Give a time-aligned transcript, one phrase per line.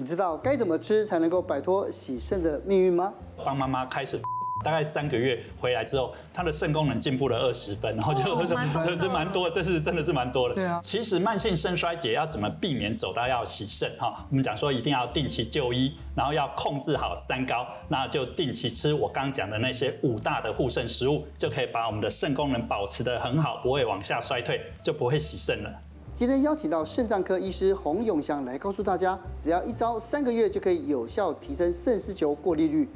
[0.00, 3.12] 你知道该怎么吃才能够摆脱洗肾的命运吗？
[3.44, 4.18] 帮妈妈开始。
[4.64, 10.54] 大概三个月回来之后，她的肾功能进步了二十分，然后就这这蛮多，这是真的是蛮多的。
[10.54, 14.26] 对啊，其实慢性肾衰竭要怎么避免走到要洗肾哈？
[14.30, 25.70] 我们讲说一定要定期就医，然后要控制好三高，那就定期吃我刚讲的那些五大的护肾食物，就可以把我们的肾功能保持得很好，不会往下衰退，就不会洗肾了。
[26.12, 32.86] 今天邀请到肾脏科医师洪永祥来告诉大家，只要一招，三个月就可以有效提升肾丝球过滤率。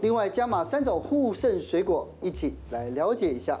[0.00, 3.58] 另外加码三种护肾水果，一起来了解一下。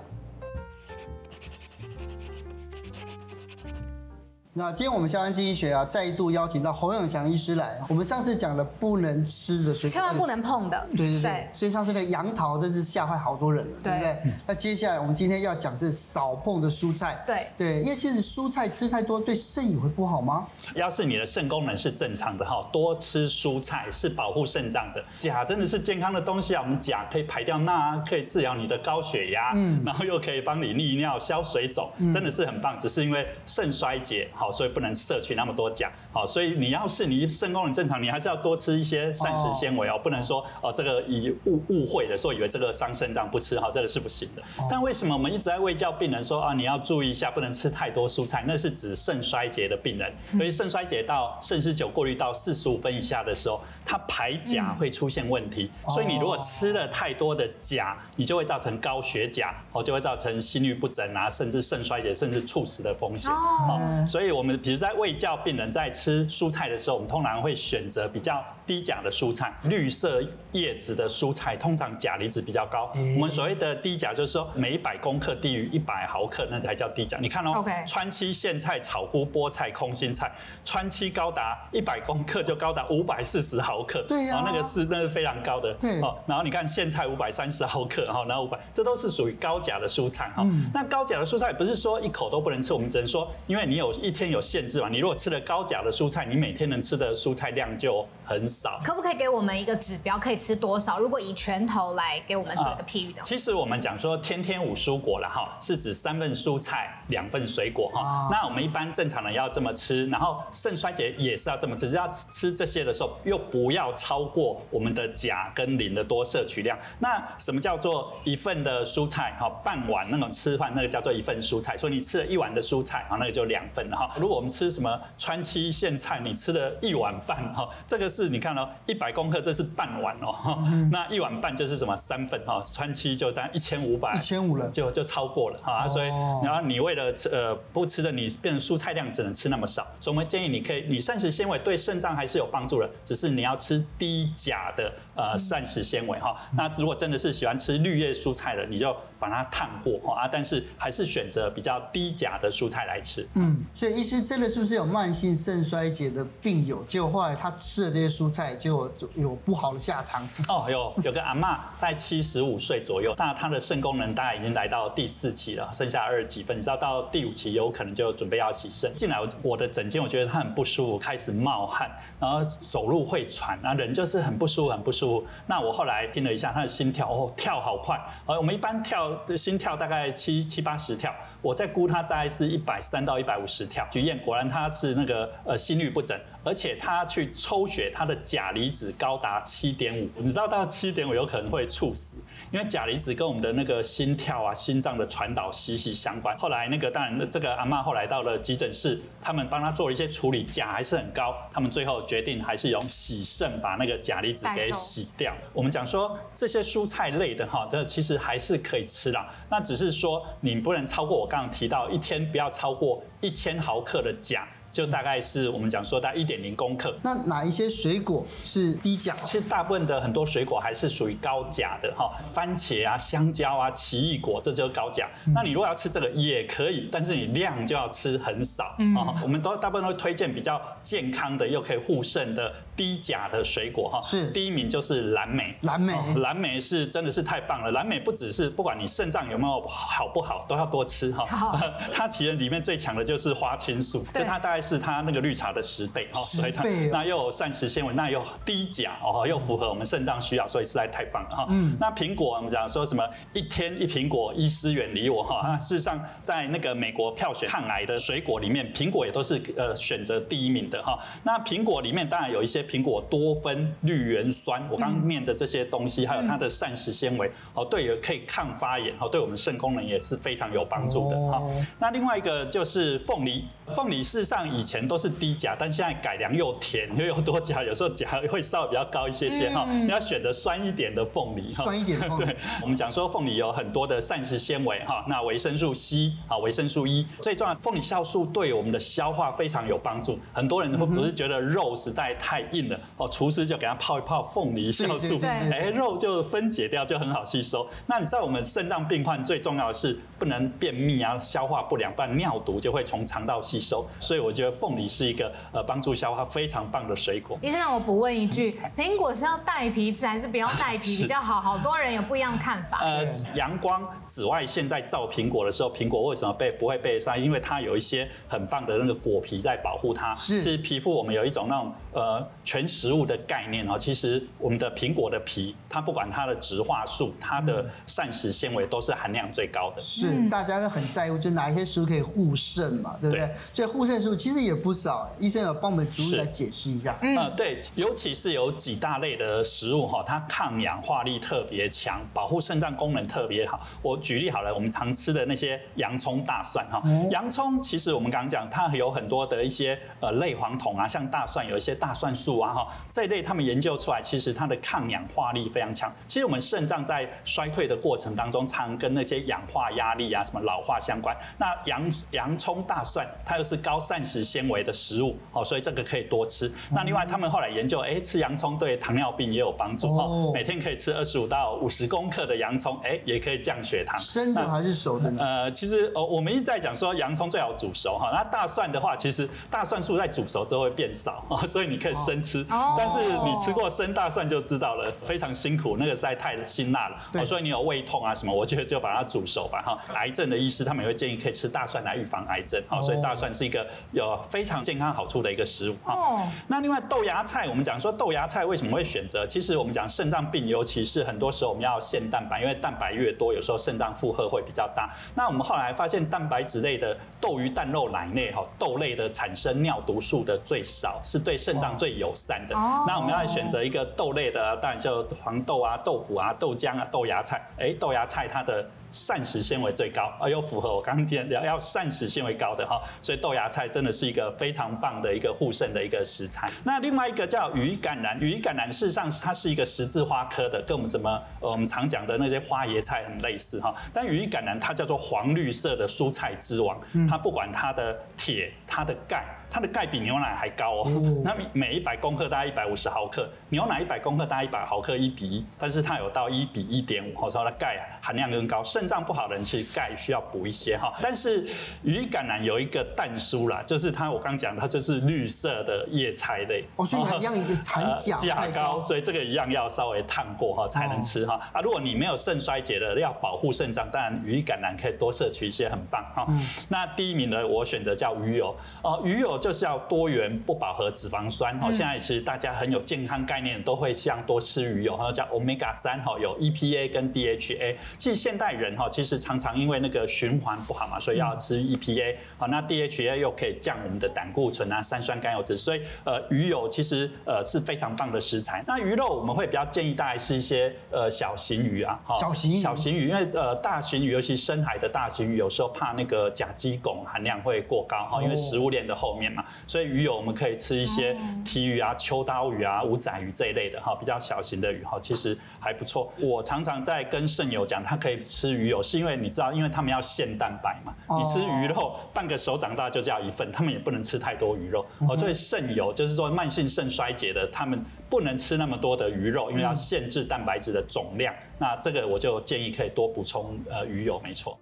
[4.54, 7.80] 那今天我们下班经济学啊，再度邀请到侯永祥医师来。
[7.88, 10.86] 我们上次讲了不能吃的水果，千万不能碰的。
[10.94, 11.48] 对对对。
[11.54, 14.18] 所以上次那个杨桃真是吓坏好多人了，对不对？
[14.46, 17.24] 那接下来我们今天要讲是少碰的蔬菜。
[17.26, 20.46] 对对，因为其实蔬菜吃太多对肾也会不好吗？
[20.74, 25.02] 要是你的肾功能是正常的哈，多吃蔬菜是保护肾脏的。
[25.18, 32.78] 钾真的是健康的东西啊，我们钾可以排掉钠，啊可以治疗你的高血压，嗯，然后又可以帮你利尿、消水肿，真的是很棒。
[32.78, 34.28] 只是因为肾衰竭。
[34.42, 35.88] 好，所以不能摄取那么多钾。
[36.12, 44.42] 好，所以你要是你肾功能正常，你还是要多吃一些膳食纤维哦，不能说哦这个以误误会的说以为这个伤肾脏不吃好，这个是不行的。
[44.68, 48.42] 但为什么我们一直在喂教病人说啊，你要注意一下，不能吃太多蔬菜？
[48.44, 55.70] 那是指肾衰竭的病人，所以肾衰竭到肾丝球过滤到四十五分以下的时候，它排钾会出现问题。
[55.88, 63.30] 所以你如果吃了太多的钾，你就会造成高血钾，哦，就会造成心律不整啊，甚至肾衰竭，甚至猝死的风险。
[63.30, 72.92] 哦，所以我们比如在喂教病人在吃蔬菜的时候，我们通常会选择比较低钾的蔬菜，绿色叶子的蔬菜通常钾离子比较高。
[73.16, 77.18] 我们所谓的低钾，就是说每一百公克低于一百毫克，那才叫低钾。
[77.20, 80.32] 你看哦，川七、苋菜、草菇、菠菜、空心菜，
[80.64, 85.72] 川七高达一百公克就高达五百四十毫克，对呀，那个是那是非常高的。
[85.74, 90.46] 对，哦，然后你看苋菜五百三十毫克，哈，然后五百，这都是属于高钾的蔬菜哈。
[90.72, 98.80] 那高钾的蔬菜不是说一口都不能吃，我们只能说，因为你有一天有限制嘛，你如果吃了高钾的蔬菜，你每天能吃的蔬菜量就很少。
[98.84, 100.98] 可不可以给我们一个指标，可以吃多少？
[100.98, 108.28] 如果以拳头来给我们做一个譬喻的话，其实我们讲说天天五蔬果了哈，是指三份蔬菜，两份水果哈。
[108.30, 116.78] 那我们一般正常人要这么吃，然后肾衰竭也是要这么吃，只要吃这些的时候，又不要超过我们的钾跟磷的多摄取量。
[116.98, 119.48] 那什么叫做一份的蔬菜哈？
[119.64, 124.10] 半碗那种吃饭那个叫做一份蔬菜，所以你吃了一碗的蔬菜啊，那个就两份了哈。
[124.16, 130.58] 如果我们吃什么川七苋菜，你吃了一碗半哈，这个是你看哦，一百公克这是半碗哦，
[130.90, 136.08] 那一碗半就是什么三份哈，川七就当一千五百，一千五了，就就超过了哈，所以
[136.42, 146.36] 然后你为了吃呃不吃的，你变成蔬菜量只能吃那么少，所以我们建议你可以，你膳食纤维对肾脏还是有帮助的，只是你要吃低钾的呃膳食纤维哈。
[146.56, 153.26] 那如果真的是喜欢吃绿叶蔬菜的，你就把它烫过哈啊，但是还是选择比较低钾的蔬菜来吃。
[153.34, 160.28] 嗯，所以医师真的是不是有慢性肾衰竭的病友，结果后来他吃了这些蔬菜，就有不好的下场？
[160.48, 168.92] 哦，有有个阿嬷在七十五岁左右，那她的肾功能大概已经来到第四期了，剩下二十几分，你知道到第五期有可能就准备要洗肾。
[168.96, 175.01] 进来我的诊间，我觉得他很不舒服，开始冒汗，然后走路会喘，啊人就是很不舒服，很不舒服。
[175.46, 183.86] 那我后来听了一下，他的心跳哦跳好快，而，我们一般跳的心跳大概七七八十跳，我在估他大概是一百三到一百五十跳。
[183.90, 192.16] 去验果然他是那个呃心率不整，而且他去抽血，他的钾离子高达七点五，你知道到七点五有可能会猝死，
[192.52, 196.36] 因为钾离子跟我们的那个心跳啊、心脏的传导息息相关。
[196.36, 205.34] 后来那个当然这个阿嬷后来到了急诊室，他们帮她做了一些处理，钾还是很高，他们最后决定还是用洗肾把那个钾离子给洗掉。
[205.54, 214.46] 我们讲说这些蔬菜类的哈，这其实还是可以吃啦，那只是说你不能超过我刚刚提到一天不要超过一千毫克的钾。
[214.72, 216.92] 就大概是我们讲说大概一点零公克。
[217.02, 219.14] 那哪一些水果是低钾？
[219.22, 225.06] 其实大部分的很多水果还是属于高钾的哈，番茄啊、香蕉啊、奇异果，这就是高钾。
[225.26, 228.76] 嗯、那你如果要吃这个也可以，但是你量就要吃很少啊。
[228.78, 234.00] 嗯、我们都大部分都会推荐比较健康的又可以护肾的低钾的水果哈。
[234.02, 235.54] 是，第一名就是蓝莓。
[235.60, 237.70] 蓝莓，蓝莓是真的是太棒了。
[237.72, 241.26] 蓝莓不只是不管你肾脏有没有好不好，都要多吃哈。
[241.26, 241.60] 好
[241.92, 244.62] 它其实里面最强的就是花青素，就它大概。
[244.62, 251.46] 是它那个绿茶的十倍哦，所以它那又有膳食纤维，那又低钾哦，又符合我们肾脏需要，所以实在太棒了哈。
[251.50, 255.42] 嗯，那苹果我们讲说什么一天一苹果，医师远离我哈。
[255.48, 260.96] 那事实上在那个美国票选抗癌的水果里面，苹果也都是呃选择第一名的哈。
[261.24, 271.42] 那苹果里面当然有一些苹果多酚绿原酸，我刚刚念的这些东西，还有它的膳食纤维哦，对，有可以抗发炎哦，对我们肾功能也是非常有帮助的哈。
[271.78, 273.44] 那另外一个就是凤梨，
[273.74, 279.64] 凤梨事实上以前都是低钾，但现在改良又甜又有多钾，有时候钾会稍微比较高一些些哈。
[279.70, 282.24] 你要选择酸一点的凤梨哈，酸一点的凤梨。
[282.26, 290.18] 对，我们讲说凤梨有很多的膳食纤维哈，那维生素 C 啊，维生素 E，最重要，凤梨酵素对我们的消化非常有帮助。
[290.32, 297.68] 很多人会不是觉得肉实在太硬了哦，厨师就给它泡一泡凤梨酵素，哎，肉就分解掉，就很好吸收。
[297.86, 303.84] 那你知道我们肾脏病患最重要的是不能便秘啊，消化不良，不然尿毒就会从肠道吸收。
[303.98, 307.36] 所以我觉得凤梨是一个呃帮助消化非常棒的水果。
[307.42, 311.40] 医生，让我补问一句，苹果是要带皮吃还是不要带皮比较好？
[311.40, 312.78] 好多人有不一样的看法。
[312.82, 313.04] 呃，
[313.34, 317.16] 阳光、紫外线在照苹果的时候，苹果为什么被不会被晒？
[317.16, 320.14] 因为它有一些很棒的那个果皮在保护它。
[320.14, 323.76] 是，其实皮肤我们有一种那种呃全食物的概念哦。
[323.76, 329.80] 其实我们的苹果的皮，它不管它的植化素、它的膳食纤维都是含量最高的。
[329.80, 333.26] 是，大家都很在乎，就哪一些食物可以护肾嘛，对不对？
[333.26, 335.10] 对，所以护肾食物其实也不少。
[335.18, 336.96] 医生有帮我们逐一来解释一下。
[337.02, 343.60] 嗯、呃，对，尤其是有几大类的食物哈，它抗氧化力特别强，保护肾脏功能特别好。
[343.82, 355.92] 我举例好了，我们常吃的那些洋葱、大蒜哈，洋葱其实我们刚刚讲，它有很多的一些呃类黄酮啊，像大蒜有一些大蒜素啊哈，这一类他们研究出来，其实它的抗氧化力非常强。
[356.06, 361.14] 其实我们肾脏在衰退的过程当中，常跟那些氧化压力啊、什么老化相关。
[361.38, 366.50] 那洋洋葱、大蒜，它又是高膳食纤维的食物哦，所以这个可以多吃。
[366.70, 373.98] 那另外他们后来研究，哎，吃洋葱对糖尿病也有帮助哦，每天可以吃二十五到五十公克的洋葱，哎，也可以降血糖。
[374.00, 375.22] 生的还是熟的呢？
[375.22, 378.10] 呃，其实哦，我们一直在讲说洋葱最好煮熟哈。
[378.12, 382.44] 那大蒜的话，其实大蒜素在煮熟之后会变少哦，所以你可以生吃。
[382.48, 386.96] 但是你吃过生大蒜就知道了，非常辛苦，那个实在太辛辣了。
[387.14, 389.78] 哦，所以你有胃痛啊什么，我觉得就把它煮熟吧哈。
[389.94, 392.62] 癌症的医师他们也会建议可以吃大蒜来预防癌症。
[392.68, 396.28] 好，所以大蒜是一个有非常健康好处的一个食物哈。
[396.48, 399.26] 那另外豆芽菜，我们讲说豆芽菜为什么会选择？
[399.26, 404.90] 其实我们讲肾脏病，尤其是很多时候我们要限蛋白，因为蛋白越多，有时候肾脏负荷会比较大。
[405.14, 412.54] 那我们后来发现，蛋白质类的豆、鱼、蛋、肉、奶类哈，豆类的产生尿毒素的最少，是对肾脏最友善的。
[412.86, 417.40] 那我们要选择一个豆类的，当然就黄豆啊、豆腐啊、豆浆啊、豆芽菜。
[417.58, 418.64] 哎，豆芽菜它的。
[418.92, 426.48] 膳食纤维最高，而又符合我刚刚讲要要膳食纤维高的哈，所以豆芽菜真的是一个非常棒的一个护肾的一个食材。
[426.64, 431.10] 那另外一个叫羽衣甘蓝，羽衣甘蓝事实上它是一个十字花科的，跟我们什么
[431.40, 433.74] 呃我们常讲的那些花椰菜很类似哈。
[433.92, 436.78] 但羽衣甘蓝它叫做黄绿色的蔬菜之王，
[437.08, 439.24] 它不管它的铁、它的钙。
[439.52, 440.90] 它的钙比牛奶还高哦，
[441.22, 448.64] 那每一百公克大概一百五十毫克，牛奶一百公克大概一百毫克一比一，但是它有到一比一点五，所以它的钙含量更高。
[448.64, 450.90] 肾脏不好的人其实钙需要补一些哈。
[451.02, 451.46] 但是
[451.82, 461.38] 羽衣甘蓝有一个蛋书啦，就是它我刚讲它就是绿色的叶菜类，哦，所以一样一个含钾钾高，所以这个一样要稍微烫过哈才能吃哈。
[461.52, 466.26] 啊，如果你没有肾衰竭的，要保护肾脏，当然羽衣甘蓝可以多摄取一些，很棒哈。
[466.70, 469.38] 那第一名呢，我选择叫鱼油哦，鱼油。
[469.42, 477.74] 就是要多元不饱和脂肪酸哦，现在其实大家很有健康概念，都会像多吃鱼油，然后叫 Omega 三哈，有 EPA 跟 DHA。
[477.98, 482.14] 其实现代人哈，其实常常因为那个循环不好嘛，所以要吃 EPA。
[482.38, 488.62] 好，那 DHA 又可以降我们的胆固醇啊、三酸甘油脂，所以呃鱼油其实呃是非常棒的食材。
[488.64, 499.31] 那鱼肉我们会比较建议大家是一些呃小型鱼啊，小型小型鱼，因为呃大型鱼，尤其深海的大型鱼，有时候怕那个甲基汞含量会过高哈，因为食物链的后面。
[499.66, 506.12] 所以鱼友我们可以吃一些鯷鱼啊、秋刀鱼啊、五仔鱼这一类的哈，比较小型的鱼哈，其实还不错。
[506.18, 510.94] 我常常在跟肾友讲，他可以吃鱼友，是因为你知道，因为他们要限蛋白嘛。
[511.18, 514.84] 你吃鱼肉半个手掌大就叫一份，他们也不能吃太多鱼肉。
[515.08, 521.34] 哦，所以肾友就是说慢性肾衰竭的，他们不能吃那么多的鱼肉，因为要限制蛋白质的总量。
[521.58, 524.58] 那这个我就建议可以多补充呃鱼油，没错。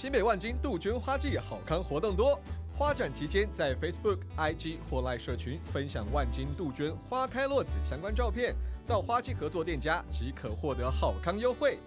[0.00, 2.40] 新北万金杜鹃花季好康活动多，
[2.74, 8.56] 花展期间在 Facebook、IG 或 Line 社群分享万金杜鹃花开落子相关照片，
[8.88, 11.78] 到花季合作店家即可获得好康优惠。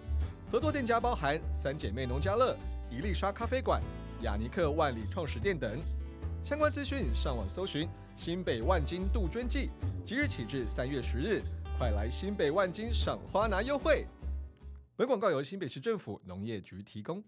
[0.48, 2.56] 合作店家包含三姐妹农家乐、
[2.88, 3.82] 伊丽莎咖啡馆、
[4.22, 5.76] 雅尼克万里创始店等。
[6.44, 9.70] 相关资讯上网搜寻新北万金杜鹃季，
[10.04, 11.42] 即日起至三月十日，
[11.76, 14.06] 快来新北万金赏花拿优惠。
[14.94, 17.20] 本广告由新北市政府农业局提供。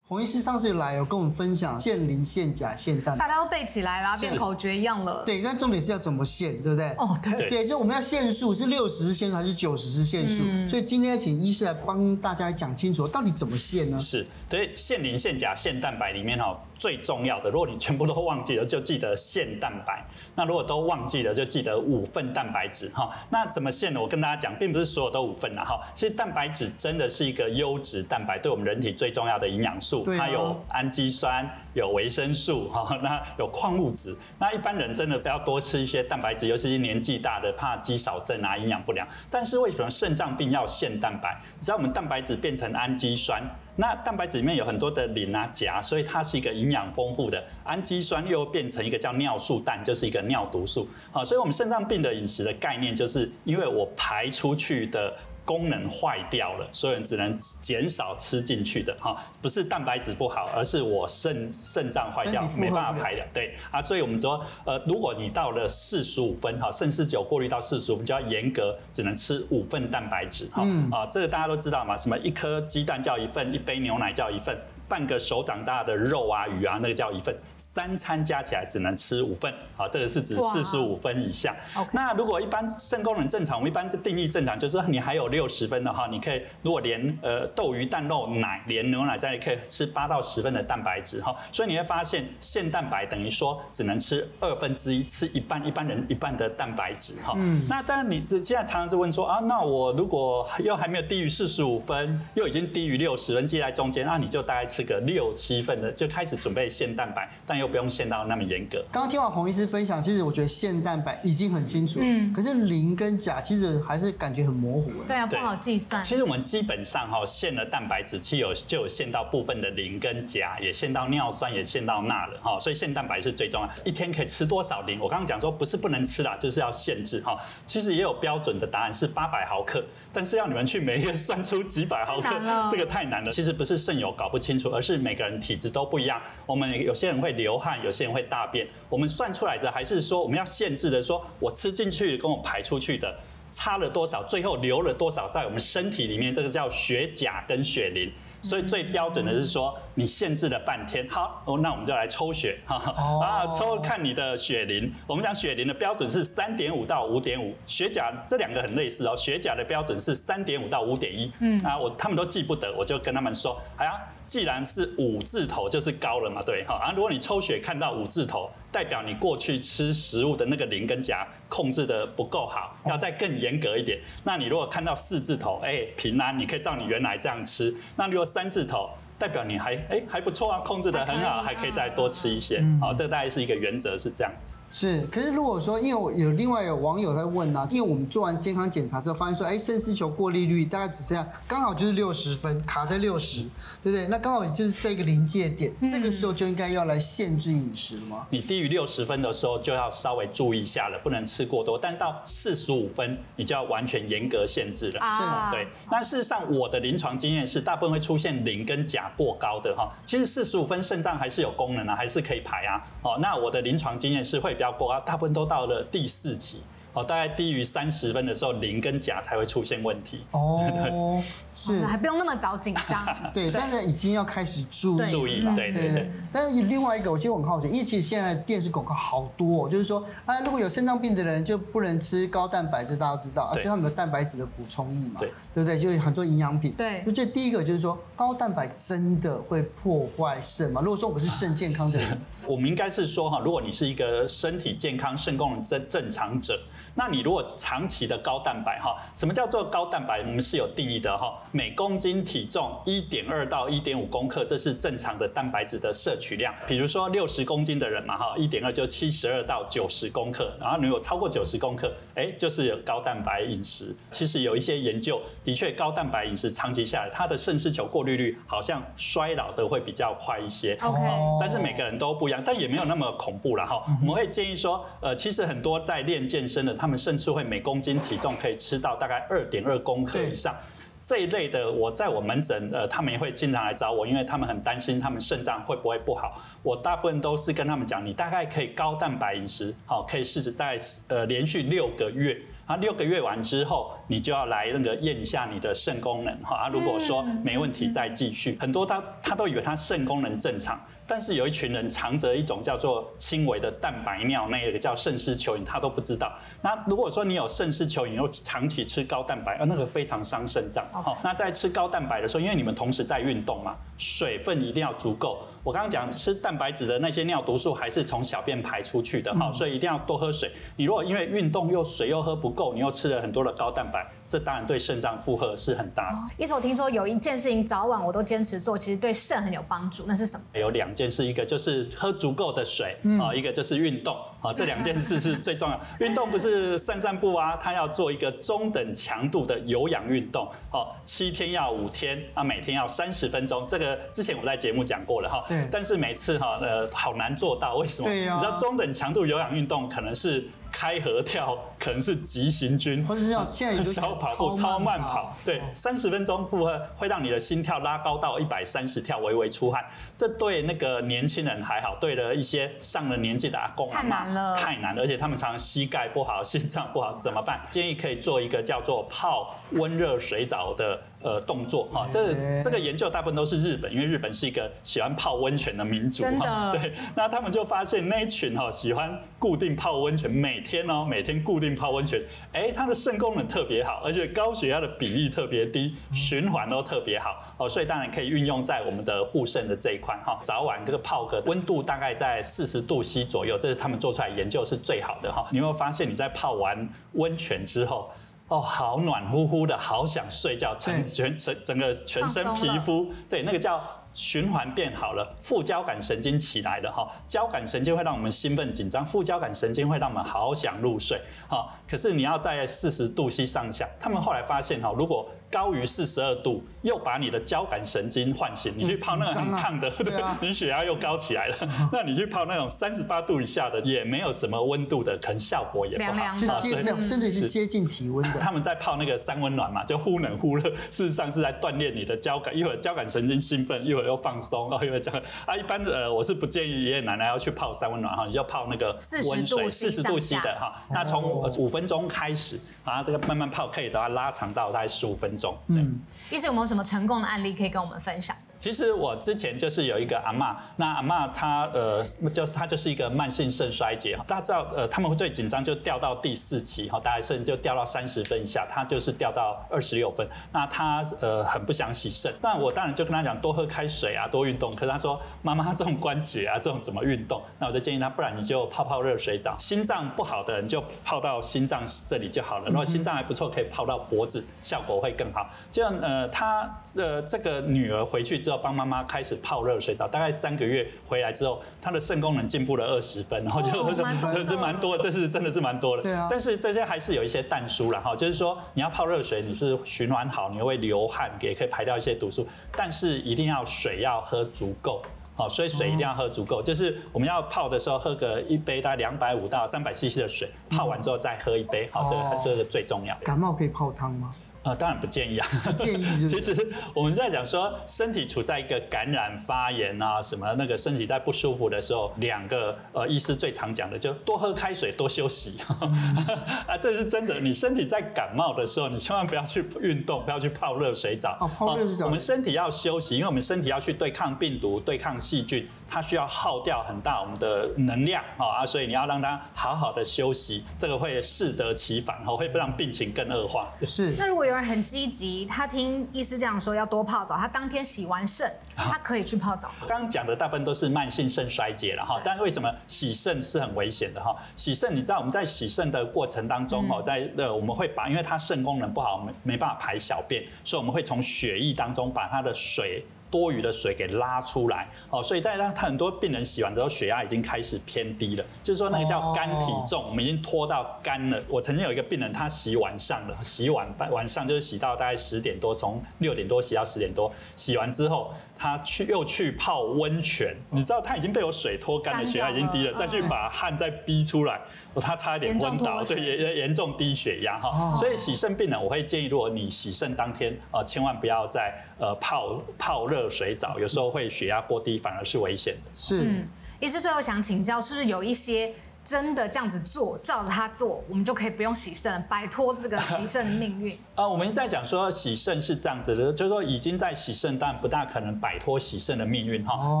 [0.06, 5.22] 洪医师上次来有跟我们分享限磷、限钾、限氮，大家都背起来啦，变口诀一样了。
[5.24, 6.90] 对，但重点是要怎么限，对不对？
[6.98, 10.42] 哦，对，对，就我们要限速是六十是限速还是九十是限速？
[10.44, 13.98] 嗯、所以今天请医师来帮大家来讲清楚，到底怎么限呢？
[13.98, 16.54] 是对，限磷、限钾、限蛋白里面哈。
[16.76, 20.04] 最重要的，如果你全部都忘记了，就记得限蛋白。
[20.34, 23.10] 那如果都忘记了，就记得五份蛋白质哈。
[23.30, 24.00] 那怎么限呢？
[24.00, 25.80] 我跟大家讲，并不是所有都五份的哈。
[25.94, 30.04] 其实蛋白质真的是一个优质蛋白，对我们人体最重要的营养素。
[30.16, 34.16] 它有氨基酸，有维生素哈， 那有矿物质。
[34.38, 39.06] 那一般人真的不要多吃一些蛋白质，尤其是年纪大的，怕肌少症啊，营养不良。
[39.30, 41.40] 但是为什么肾脏病要限蛋白？
[41.60, 43.42] 只要我们蛋白质变成氨基酸。
[43.76, 47.42] 那蛋白质里面有很多的磷啊、钾，所以它是一个营养丰富的。
[47.64, 50.88] 氨基酸又变成一个叫尿素氮，就是一个尿毒素。
[51.10, 55.12] 好，所以我们肾脏病的饮食的概念，就是因为我排出去的。
[55.44, 63.24] 功能坏掉了，所以只能减少吃进去的哈，不是蛋白质不好，而是我肾肾脏坏掉，没办法排掉。
[63.32, 70.62] 对啊，所以我们说，呃，如果你到了四十五分哈，肾四九过滤到四十五分，就要严格只能吃五份蛋白质哈。
[70.64, 74.56] 嗯、啊，这个大家都知道嘛，什么一颗鸡蛋叫一份，一杯牛奶叫一份。
[74.88, 77.34] 半个手掌大的肉啊、鱼啊，那个叫一份。
[77.56, 81.54] 三餐加起来只能吃五份，好，这个是指四十五分以下。
[81.92, 91.34] 那如果一般肾功能正常，我们一般的定义正常，就是说你还有六十分的话，你可以如果连呃豆鱼蛋肉奶连牛奶在，可以吃八到十分的蛋白质哈。
[91.52, 97.32] 所以你会发现限蛋白等于说只能吃二分之一，吃一半，一般人一半的蛋白质哈。
[97.36, 97.62] 嗯。
[97.68, 104.73] 那当然你这现在常常就问说啊，那我如果又还没有低于四十五分，又已经低于六十分，介在中间，那你就大概。
[104.74, 108.84] 吃个六七份的就开始准备限蛋白，但又不用限到那么严格。
[108.90, 114.90] 刚刚听完洪医师分享，其实我觉得限蛋白已经很清楚，嗯，可是磷跟钾其实还是感觉很模糊。
[115.06, 116.02] 对啊，不好计算。
[116.02, 122.58] 其实我们基本上哈限了蛋白质，其实有就有限到部分的磷跟钾，也限到尿酸，也限到钠了哈。
[122.58, 123.70] 所以限蛋白是最重要。
[123.84, 124.98] 一天可以吃多少磷？
[124.98, 127.38] 我刚刚讲说不是不能吃啦，就是要限制哈。
[127.64, 132.28] 其实也有标准的答案是八百毫克，但是要你们去每月 算出几百毫克，
[132.68, 133.30] 这个太难了。
[133.30, 134.63] 其实不是肾友搞不清楚。
[134.70, 138.66] 而是每个人体质都不一样，我们有些人会流汗，有些人会大便。
[138.88, 143.14] 我们算出来的还是说，我们要限制的说，我吃进去跟我排出去的
[143.50, 148.10] 差了多少，最后留了多少在我们身体里面，这个叫血钾跟血磷。
[148.42, 152.76] 所以最标准的是说，你限制了半天，好，那我们就来抽血， 哈，
[153.24, 154.92] 啊，抽看你的血磷。
[155.06, 161.32] 我们讲血磷的标准是三点五到五点五，血钾这两个很类似哦，血钾的标准是三点五到五点一。
[161.40, 163.92] 嗯，啊，我他们都记不得，我就跟他们说，哎呀。
[164.26, 166.74] 既然是五字头，就是高了嘛，对哈。
[166.74, 173.98] 啊，如果你抽血看到五字头，代表你过去吃食物的那个磷跟钾控制的不够好，要再更严格一点。
[174.24, 177.74] 那你如果看到四字头，哎、欸，平安，你可以照你原来这样吃。
[177.96, 182.64] 那如果三字头，代表你还哎、欸、还不错啊，控制的很好，还可以再多吃一些。
[182.80, 184.32] 好，这个大概是一个原则是这样。
[184.76, 193.42] 是，可是如果说，因为我有另外有网友在问呢、啊，因为我们做完健康检查之后，发现说，哎，肾丝球过滤率大概只剩下刚好就是六十分，卡在六十，
[193.84, 194.08] 对不对？
[194.08, 198.26] 那刚好就是这个临界点，嗯、这个时候就应该要来限制饮食了吗？
[198.30, 201.78] 你低于六十分的时候，就要稍微注意一下了，不能吃过多。
[201.78, 204.94] 但到四十五分，你就要完全严格限制了。
[204.94, 205.52] 是吗？
[205.52, 205.68] 对。
[205.88, 209.92] 那事实上，我的临床经验是，大部分会出现磷跟钾过高的哈。
[210.04, 212.82] 其实四十五分肾脏还是有功能啊，还是可以排啊。
[213.02, 214.63] 哦，那我的临床经验是会比
[215.00, 216.62] 大部分都到了第四期。
[216.94, 220.20] 哦，大概低于三十分的时候，磷跟钾才会出现问题。
[220.30, 221.20] 哦，
[221.52, 223.04] 是，还不用那么早紧张。
[223.34, 225.42] 对，但是已经要开始注意注意。
[225.56, 226.10] 对对对。
[226.32, 235.76] 但是另外一个，我其实我很好奇，因为其实现在电视广告好多，就是说，啊，如果有肾脏病的人就不能吃高蛋白，这大家都知道，而且他们有蛋白质的补充液嘛，对对不对？
[235.76, 236.72] 就有很多营养品。
[236.74, 237.02] 对。
[237.04, 240.80] 就这第一个就是说，高蛋白真的会破坏肾吗？
[240.80, 246.56] 如果说我是肾健康的人， 我们应该是说哈，如果你是一个身体健康、肾功能正正常者。
[246.94, 250.20] 那你如果长期的高蛋白哈，什么叫做高蛋白？
[250.20, 256.54] 我们是有定义的哈，每公斤体重一点二到一点五公克，这是正常的蛋白质的摄取量。
[256.66, 263.96] 比如说六十公斤的人嘛哈，一点二就七十二到九十公克，然后你有超过九十公克，哎，就是有高蛋白饮食。
[264.10, 270.76] 其实有一些研究的确，高蛋白饮食长期下来，它的肾丝球过滤率好像衰老的会比较快一些。
[270.80, 271.00] OK，
[271.40, 273.82] 但是每个人都不一样，但也没有那么恐怖了哈。
[274.00, 280.54] 我们会建议说，呃，其实很多在练健身的他们甚至会每公斤体重可以吃到大概二点二公克以上，
[281.00, 286.40] 这一类的，我在我门诊，呃，他们也会经常来找我，因为他们很担心他们肾脏会不会不好。
[286.62, 292.36] 我大部分都是跟他们讲，你大概可以高蛋白饮食，好，可以试试在呃连续六个月，
[292.66, 298.56] 啊，六个月完之后，你就要来那个验一下你的肾功能，哈，啊，如果说没问题再继续。
[298.58, 300.80] 很多他他都以为他肾功能正常。
[301.06, 306.32] 但是有一群人藏着一种叫做轻微的蛋白尿，那个叫肾丝球菌，他都不知道。
[306.62, 310.86] 那如果说你有肾丝球菌，又长期吃高蛋白，呃，那个非常伤肾脏。
[310.92, 315.40] 好，那在吃高蛋白的时候，因为你们同时在运动嘛，水分一定要足够。
[315.62, 320.50] 我刚刚讲吃蛋白质的那些尿毒素还是从小便排出去的，好，所以一定要多喝水。
[320.76, 326.18] 你如果因为运动又水又喝不够，你又吃了很多的高蛋白，这当然对肾脏负荷是很大的。
[326.36, 330.44] 医生，我听说有一件事情早晚我都坚持做，其实对肾很有帮助，那是什么？
[330.58, 335.80] 有两件事，一个就是喝足够的水，啊，一个就是运动，啊，这两件事是最重要。
[336.00, 343.66] 运动不是散散步啊，它要做一个中等强度的有氧运动，哦，七天要五天，啊，每天要三十分钟。
[343.66, 345.44] 这个之前我在节目讲过了哈。
[345.70, 348.10] 但是每次哈呃好难做到，为什么？
[348.10, 355.32] 你知道中等强度有氧运动可能是开合跳，可能是急行军，或者是要现在小 跑步、超慢跑。
[355.44, 359.84] 对，三十分钟负荷会让你的心跳拉高到一百三十跳，微微出汗。
[360.16, 365.02] 这对那个年轻人还好，对了一些上了年纪的阿公，太难了，太难了。
[365.02, 367.60] 而且他们常常膝盖不好、心脏不好，怎么办？
[367.70, 371.00] 建议可以做一个叫做泡温热水澡的。
[371.24, 376.70] 呃，动作哈，这个这个研究大部分都是日本，因为日本是一个喜欢泡温泉的民族哈。
[376.70, 382.20] 对，那他们就发现那一群哈喜欢固定泡温泉，每天哦每天固定泡温泉，
[382.52, 390.38] 哎，他的肾功能特别好，而且高血压的比例特别低，循环都特别好哦，所以当然可以运用在我们的护肾的这一块哈。
[390.42, 395.46] 早晚这个泡个温度大概在四十度 C 左右，这是他们做出来研究是最好的哈。
[395.50, 398.10] 你有没有发现你在泡完温泉之后。
[398.48, 403.82] 哦，好暖乎乎的，好想睡觉，整全整整个全身皮肤，对，那个叫
[404.12, 418.74] 循环变好了，副交感神经起来了哈，交感神经会让我们兴奋紧张，副交感神经会让我们好想入睡，哈，可是你要在四十度 C 上下，他们后来发现哈，如果高于四十二度，又把你的交感神经唤醒。
[418.76, 421.56] 你去泡那个很烫的，对， 你血压又高起来了。
[421.92, 426.12] 那你去泡那种三十八度以下的，也没有什么温度的，可能效果也不好。
[426.12, 428.40] 凉凉的，所以甚至是接近体温的。
[428.40, 435.22] 他们在泡那个三温暖嘛，就忽冷忽热， 事实上是在锻炼你的交感，一会儿交感神经兴奋，一会儿又放松，然后一会儿这样。
[435.46, 438.98] 啊，一般的呃，我是不建议爷爷奶奶要去泡三温暖哈，你就泡那个
[439.30, 440.82] 温水四十度 C 的哈。
[440.90, 441.22] 那从
[441.58, 445.43] 五分钟开始，啊这个慢慢泡，可以的话拉长到大概十五分钟。
[445.68, 445.98] 嗯，
[446.30, 448.36] 意思有没有什么成功的案例可以跟我们分享？
[448.64, 467.42] 其实我之前就是有一个阿嬷，那阿嬷她呃，就是她就是一个慢性肾衰竭，大家知道呃，他们最紧张就掉到第四期哈，大概肾就掉到三十分以下，她就是掉到二十六分，那她呃很不想洗肾，但我当然就跟她讲多喝开水啊，多运动，可是她说妈妈这种关节啊，这种怎么运动？
[467.58, 475.50] 那我就建议她，不然你就泡泡热水澡，心脏不好的人就泡到心脏这里就好了，如果心脏还不错，可以泡到脖子，效果会更好。
[475.70, 478.53] 这样呃，她呃这个女儿回去之后。
[478.56, 486.02] 帮妈妈开始泡热水澡，大概三个月回来之后，她的肾功能进步了二十分，然后就 这这蛮多，这是真的是蛮多的。
[486.02, 486.28] 对啊。
[486.30, 495.02] 但是这些还是有一些淡疏了哈，就是说你要泡热水，你是循环好，你会流汗，也可以排掉一些毒素，但是一定要水要喝足够，
[495.36, 503.16] 好，所以水一定要喝足够，就是我们要泡的时候喝个一杯大概两百五到三百 CC 的水，泡完之后再喝一杯，好，这个这个最重要。
[503.24, 504.34] 感冒可以泡汤吗？
[504.64, 505.46] 呃，当然不建议啊。
[505.62, 506.04] 不建议？
[506.26, 506.54] 其实
[506.94, 515.58] 我们在讲说，身体处在一个感染、发炎啊，什么那个身体在不舒服的时候，两个呃，医师最常讲的就多喝开水，多休息。
[515.80, 516.26] 嗯、
[516.66, 517.38] 啊，这是真的。
[517.40, 521.36] 你身体在感冒的时候，你千万不要去运动，不要去泡热水澡。
[521.40, 522.06] 哦，泡热水澡。
[522.06, 525.68] 我们身体要休息，因为我们身体要去对抗病毒、对抗细菌。
[525.88, 533.68] 它需要耗掉很大我们的能量啊，所以你要让它好好的休息，这个会适得其反，会不让病情更恶化。
[533.86, 534.14] 是。
[534.18, 539.86] 那如果有人很积极，他听医师这样说要多泡澡，他当天洗完肾，他可以去泡澡吗？
[539.86, 544.34] 刚刚讲的大部分都是慢性肾衰竭了哈，但为什么洗肾是很危险的哈？
[544.56, 553.04] 洗肾，你知道我们在洗肾的过程当中哦，在呃我们会把，因为它肾功能不好，没没办法排小便，所以我们会从血液当中把它的水。
[553.34, 561.42] 多余的水给拉出来，哦，所以大家很多病人洗完之后血压已经开始偏低了，就是说那个叫肝体重，我们已经拖到肝了。
[561.48, 574.60] 我曾经有一个病人，他洗晚上了，洗晚晚上就是洗到大概十点多，从六点多洗到十点多，洗完之后，他去又去泡温泉，你知道他已经被我水拖干了，血压已经低了，再去把汗再逼出来，
[574.94, 577.94] 他差一点昏倒，对，严严重低血压哈。
[577.96, 585.90] 所以洗肾病人，我会建议，如果你洗肾当天啊，千万不要再呃泡泡热水澡，有时候会血压过低，反而是危险的。
[585.94, 586.48] 是，嗯，
[586.80, 588.72] 医师最后想请教，是不是有一些？
[589.04, 593.96] 真的这样子做，照着他做，我们就可以不用洗肾，摆脱这个洗肾的命运。
[594.16, 599.74] 呃，我们一直在讲说洗肾是这样子的，就是说已经在洗肾，但不大可能摆脱洗肾的命运哈。
[599.74, 600.00] 哦、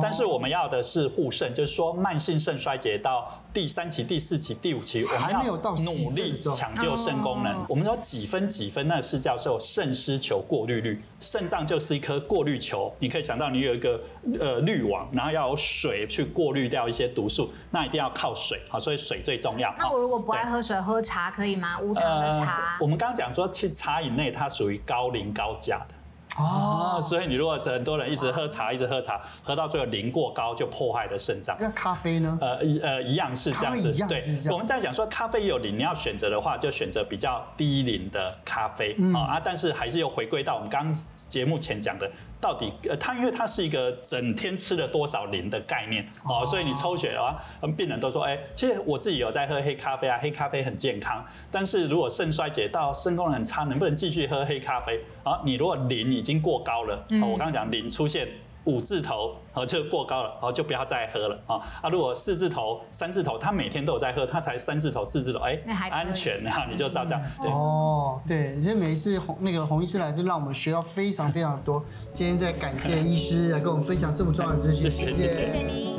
[0.02, 7.52] 但是我们要的是护肾，就是说慢性肾衰竭到第三期、第四期、第五期，我们要努力抢救肾功能。
[7.54, 11.02] 哦、我们说几分几分，那是叫做肾丝球过滤率。
[11.20, 14.00] 肾脏就是一颗过滤球，你可以想到你有一个
[14.40, 19.74] 呃滤网，然后要有水去过滤掉一些毒素，那一定要靠水啊，所以水最重要。
[19.78, 21.78] 那我如果不爱喝水，喝茶可以吗？
[21.80, 22.76] 无糖的茶？
[22.78, 25.94] 呃、我们刚刚讲说，其实茶饮类它属于高磷高钾的。
[26.36, 31.56] 哦，所以你如果很多人一直喝茶，一直喝茶，喝到最后磷过高，就破坏了肾脏。
[31.60, 32.36] 那咖啡呢？
[32.40, 33.92] 呃呃，一样是这样子。
[34.08, 39.40] 对，我们在讲说咖啡有磷，你要选择的话，就选择比较低磷的咖啡啊。
[39.44, 42.10] 但是还是又回归到我们刚刚节目前讲的。
[42.40, 47.42] 到底呃，它因为它是一个整天吃了多少磷的概念哦，所以你抽血的话，
[47.76, 51.24] 病人都说，哎，其实我自己有在喝黑咖啡啊，黑咖啡很健康。
[51.50, 55.00] 但是如果肾衰竭到肾功能很差，能不能继续喝黑咖啡？
[55.22, 58.28] 啊，你如果磷已经过高了，我刚刚讲磷出现。
[58.64, 61.56] 五字头，哦，就过高了，哦，就不要再喝了啊！
[61.82, 65.58] 啊，如果四字头、三字头，他每天都有在喝，他才三字头、四字头，哎，
[65.90, 67.22] 安全啊，你就照这样。
[67.40, 71.84] 对哦，对，因为每一次红那个红医师来，就让我们学到非常非常多。
[72.12, 75.93] 今天再感谢医师来跟我们分享这么重要的知识，谢谢，谢谢你。